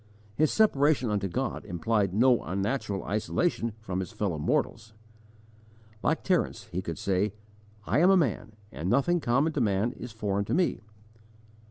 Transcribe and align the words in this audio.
His 0.33 0.51
separation 0.51 1.11
unto 1.11 1.27
God 1.27 1.63
implied 1.63 2.11
no 2.11 2.41
unnatural 2.43 3.03
isolation 3.03 3.73
from 3.79 3.99
his 3.99 4.11
fellow 4.11 4.39
mortals. 4.39 4.93
Like 6.01 6.23
Terence, 6.23 6.63
he 6.71 6.81
could 6.81 6.97
say: 6.97 7.33
"I 7.85 7.99
am 7.99 8.09
a 8.09 8.17
man, 8.17 8.53
and 8.71 8.89
nothing 8.89 9.19
common 9.19 9.53
to 9.53 9.61
man 9.61 9.91
is 9.91 10.11
foreign 10.11 10.45
to 10.45 10.55
me." 10.55 10.81